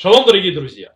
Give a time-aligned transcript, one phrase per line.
[0.00, 0.94] Шалом, дорогие друзья!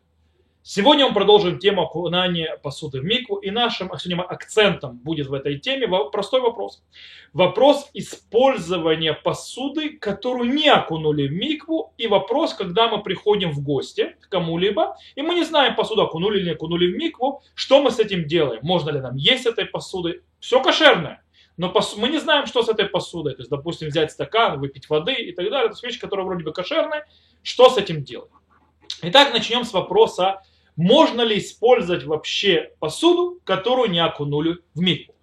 [0.63, 5.59] Сегодня мы продолжим тему окунания посуды в микву, и нашим сегодня акцентом будет в этой
[5.59, 6.85] теме простой вопрос.
[7.33, 14.15] Вопрос использования посуды, которую не окунули в микву, и вопрос, когда мы приходим в гости
[14.21, 17.91] к кому-либо, и мы не знаем, посуду окунули или не окунули в микву, что мы
[17.91, 18.61] с этим делаем?
[18.63, 20.23] Можно ли нам есть этой посуды?
[20.39, 21.25] Все кошерное.
[21.57, 23.35] Но мы не знаем, что с этой посудой.
[23.35, 25.71] То есть, допустим, взять стакан, выпить воды и так далее.
[25.71, 27.05] Это вещи, которые вроде бы кошерные.
[27.43, 28.31] Что с этим делать?
[29.01, 30.43] Итак, начнем с вопроса,
[30.77, 35.15] можно ли использовать вообще посуду, которую не окунули в микву.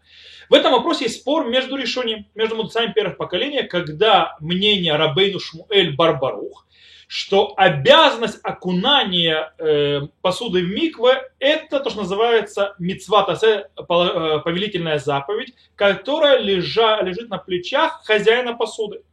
[0.50, 5.96] В этом вопросе есть спор между решением, между мудрецами первых поколения, когда мнение Рабейну Шмуэль
[5.96, 6.66] Барбарух,
[7.08, 15.54] что обязанность окунания э, посуды в микве– это то, что называется мицват э, повелительная заповедь,
[15.76, 19.04] которая лежа, лежит на плечах хозяина посуды.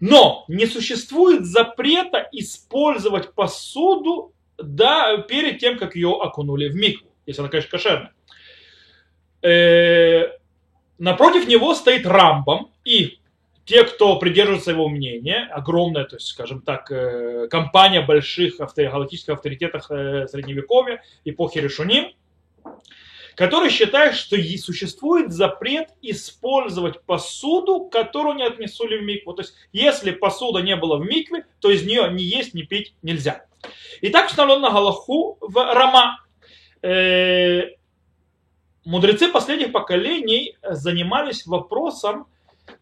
[0.00, 7.42] Но не существует запрета использовать посуду да, перед тем, как ее окунули в микву, если
[7.42, 8.12] она, конечно, кошерная.
[9.42, 10.38] Э,
[10.98, 13.18] напротив него стоит Рамбам и
[13.64, 19.34] те, кто придерживается его мнения, огромная, то есть, скажем так, э, компания больших автор, галактических
[19.34, 22.12] авторитетов э, Средневековья, эпохи Решуним,
[23.38, 29.32] который считает, что существует запрет использовать посуду, которую не отнесули в микву.
[29.32, 32.94] То есть, если посуда не была в микве, то из нее ни есть, ни пить
[33.00, 33.46] нельзя.
[34.00, 36.18] И так установлено на Галаху в Рама.
[36.82, 37.76] Э,
[38.84, 42.26] мудрецы последних поколений занимались вопросом,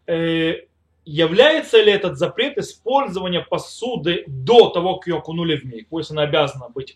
[0.07, 0.61] э,
[1.07, 6.23] является ли этот запрет использования посуды до того, как ее окунули в микву, если она
[6.23, 6.93] обязана быть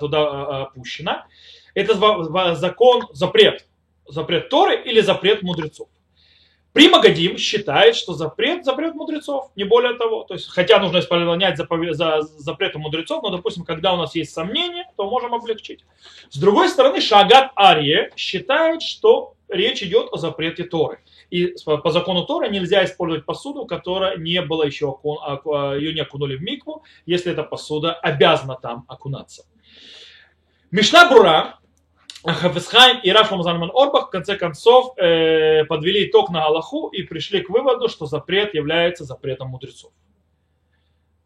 [0.00, 1.26] туда опущена,
[1.74, 1.94] это
[2.54, 3.66] закон, запрет.
[4.08, 5.88] Запрет Торы или запрет мудрецов.
[6.72, 10.24] Примагадим считает, что запрет запрет мудрецов, не более того.
[10.24, 11.94] То есть, хотя нужно исполнять заповед...
[11.94, 15.84] за запреты мудрецов, но, допустим, когда у нас есть сомнения, то можем облегчить.
[16.30, 21.00] С другой стороны, Шагат Ария считает, что речь идет о запрете Торы.
[21.30, 26.42] И по закону Торы нельзя использовать посуду, которая не была еще, ее не окунули в
[26.42, 29.44] микву, если эта посуда обязана там окунаться.
[30.70, 31.58] Мишна Бура
[32.24, 37.40] Хафисхайм и Раф Рамзанман Орбах в конце концов э, подвели итог на Аллаху и пришли
[37.42, 39.92] к выводу, что запрет является запретом мудрецов.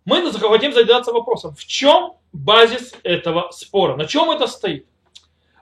[0.06, 4.86] Мы захотим задаться вопросом, в чем базис этого спора, на чем это стоит.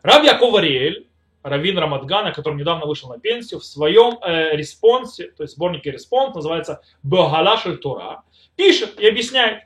[0.03, 1.09] Рав Яков Ариэль,
[1.45, 6.35] Равин Рамадгана, который недавно вышел на пенсию, в своем э, респонсе, то есть сборнике респонс,
[6.35, 8.23] называется באהלה של תורה,
[8.57, 9.63] пишет и объясняет,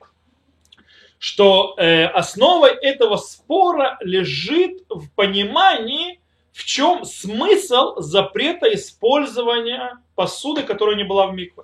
[1.20, 6.20] что э, основой этого спора лежит в понимании,
[6.52, 11.62] в чем смысл запрета использования посуды, которая не была в микве.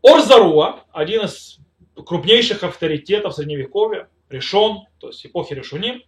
[0.00, 1.58] Орзаруа, один из
[1.96, 6.04] крупнейших авторитетов Средневековья, решен, то есть эпохи решуним,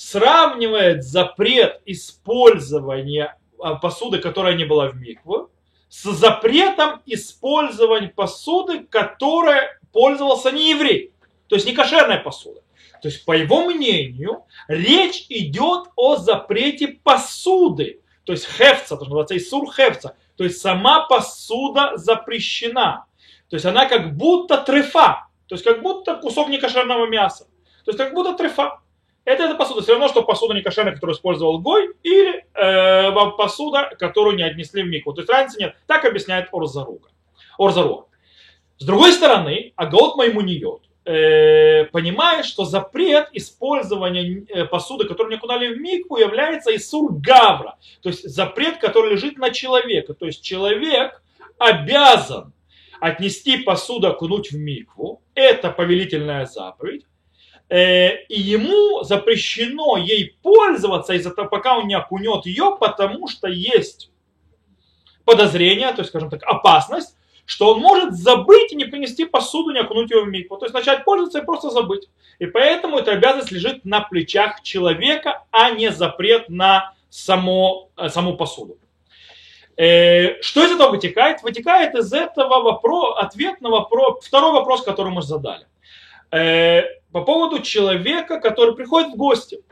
[0.00, 5.46] сравнивает запрет использования а, посуды, которая не была в микве,
[5.90, 11.12] с запретом использования посуды, которая пользовался не еврей,
[11.48, 12.62] то есть не кошерная посуда.
[13.02, 18.00] То есть, по его мнению, речь идет о запрете посуды.
[18.24, 20.16] То есть хефца, то, что называется исур хефца.
[20.36, 23.06] То есть сама посуда запрещена.
[23.48, 25.26] То есть она как будто трефа.
[25.46, 27.44] То есть как будто кусок некошерного мяса.
[27.84, 28.80] То есть как будто трефа.
[29.24, 29.82] Это, это посуда.
[29.82, 34.86] Все равно, что посуда некошерная, которую использовал Гой, или э, посуда, которую не отнесли в
[34.86, 35.12] микву.
[35.12, 35.76] То есть разницы нет.
[35.86, 37.08] Так объясняет Орзаруга.
[37.58, 38.06] Орзаруга.
[38.78, 45.74] С другой стороны, Агаот Маймуниот э, понимает, что запрет использования э, посуды, которую не окунали
[45.74, 47.76] в микву, является Исур Гавра.
[48.02, 50.14] То есть запрет, который лежит на человека.
[50.14, 51.22] То есть человек
[51.58, 52.54] обязан
[53.00, 55.22] отнести посуду, окунуть в микву.
[55.34, 57.04] Это повелительная заповедь.
[57.70, 63.46] Э, и ему запрещено ей пользоваться, из-за того, пока он не окунет ее, потому что
[63.46, 64.10] есть
[65.24, 67.16] подозрение, то есть, скажем так, опасность,
[67.46, 70.56] что он может забыть и не принести посуду, не окунуть ее в микву.
[70.56, 72.08] То есть начать пользоваться и просто забыть.
[72.40, 78.36] И поэтому эта обязанность лежит на плечах человека, а не запрет на само, э, саму
[78.36, 78.78] посуду.
[79.76, 81.42] Э, что из этого вытекает?
[81.44, 85.66] Вытекает из этого вопрос, ответ на вопрос, второй вопрос, который мы задали.
[86.30, 86.82] Э,
[87.12, 89.62] по поводу человека, который приходит в гости.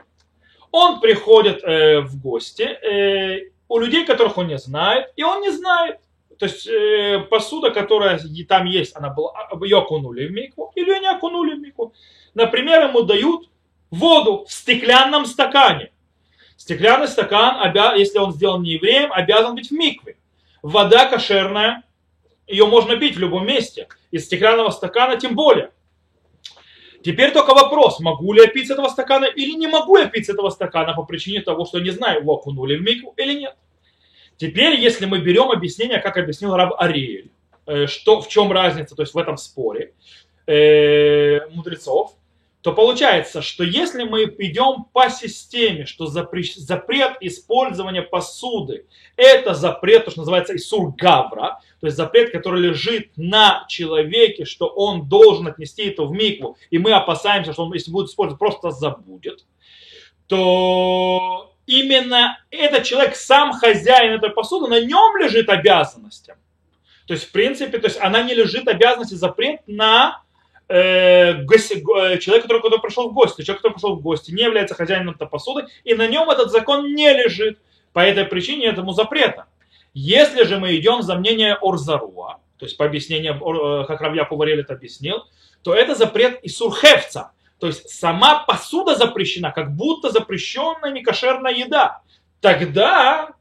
[0.71, 2.77] Он приходит в гости
[3.69, 5.99] у людей, которых он не знает, и он не знает,
[6.39, 8.17] то есть э, посуда, которая
[8.47, 11.93] там есть, она была, а, ее окунули в микву или ее не окунули в микву.
[12.33, 13.49] Например, ему дают
[13.91, 15.91] воду в стеклянном стакане.
[16.55, 20.17] Стеклянный стакан, если он сделан не евреем, обязан быть в микве.
[20.61, 21.83] Вода кошерная,
[22.47, 23.89] ее можно пить в любом месте.
[24.11, 25.71] Из стеклянного стакана тем более.
[27.01, 30.25] Теперь только вопрос, могу ли я пить с этого стакана или не могу я пить
[30.25, 33.55] с этого стакана по причине того, что не знаю, его окунули в микву или нет.
[34.37, 37.31] Теперь, если мы берем объяснение, как объяснил Раб Ариэль,
[37.65, 39.93] э, что, в чем разница, то есть в этом споре
[40.45, 42.15] э, мудрецов,
[42.61, 48.85] то получается, что если мы идем по системе, что запрет использования посуды,
[49.15, 54.67] это запрет, то, что называется Исур Гавра, то есть запрет, который лежит на человеке, что
[54.67, 58.71] он должен отнести это в микву, и мы опасаемся, что он, если будет использовать, просто
[58.71, 59.45] забудет,
[60.27, 66.29] то именно этот человек, сам хозяин этой посуды, на нем лежит обязанность.
[67.07, 70.21] То есть, в принципе, то есть она не лежит обязанности запрет на
[70.69, 75.27] человек, который, который пришел в гости, человек, который пришел в гости, не является хозяином этой
[75.27, 77.59] посуды, и на нем этот закон не лежит.
[77.91, 79.47] По этой причине этому запрета.
[79.95, 84.59] Если же мы идем за мнение Орзаруа, то есть по объяснению, э, как Равья Куварель
[84.59, 85.23] это объяснил,
[85.63, 87.31] то это запрет и сурхевца.
[87.59, 92.01] То есть сама посуда запрещена, как будто запрещенная некошерная еда.
[92.41, 93.31] Тогда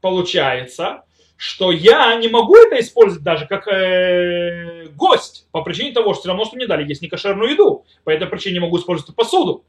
[0.00, 1.02] получается,
[1.40, 6.28] что я не могу это использовать даже как э, гость, по причине того, что все
[6.28, 7.86] равно, что мне дали есть некошерную еду.
[8.04, 9.64] По этой причине не могу использовать посуду.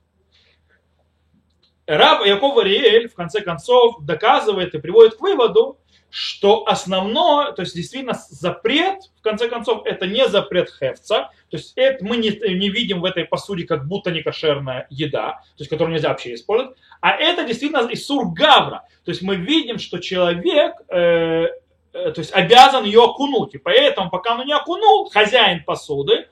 [1.88, 5.80] Раб Яков Ариэль в конце концов доказывает и приводит к выводу,
[6.10, 11.72] что основное, то есть действительно запрет, в конце концов, это не запрет хевца, то есть
[11.78, 15.94] это мы не, не видим в этой посуде как будто некошерная еда, то есть которую
[15.96, 21.48] нельзя вообще использовать, а это действительно Исур Гавра, то есть мы видим, что человек э,
[21.92, 26.28] то есть обязан ее окунуть, и поэтому пока он не окунул, хозяин посуды,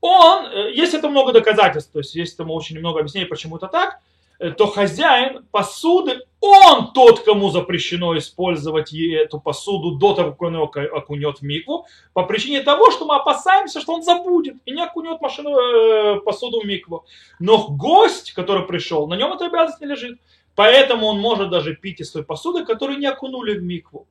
[0.00, 3.68] он, э, есть это много доказательств, то есть есть этому очень много объяснений, почему это
[3.68, 4.00] так,
[4.42, 10.54] Э, то хозяин посуды, он тот, кому запрещено использовать эту посуду до того, как он
[10.54, 14.82] его окунет в микву, по причине того, что мы опасаемся, что он забудет и не
[14.82, 17.04] окунет машину, э, посуду в микву.
[17.38, 20.18] Но гость, который пришел, на нем эта обязанность не лежит.
[20.56, 24.08] Поэтому он может даже пить из той посуды, которую не окунули в микву.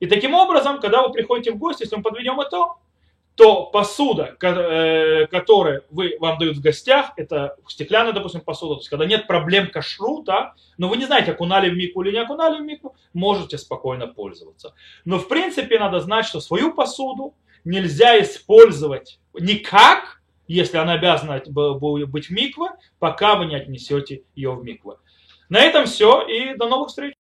[0.00, 2.74] И таким образом, когда вы приходите в гости, если мы подведем это,
[3.36, 8.88] то посуда, э, которую вы, вам дают в гостях, это стеклянная, допустим, посуда, то есть
[8.88, 12.62] когда нет проблем кашрута, но вы не знаете, окунали в мику или не окунали в
[12.62, 14.74] мику, можете спокойно пользоваться.
[15.04, 17.34] Но в принципе надо знать, что свою посуду
[17.64, 24.64] нельзя использовать никак, если она обязана быть в микве, пока вы не отнесете ее в
[24.64, 24.94] микве.
[25.50, 27.14] На этом все и до новых встреч.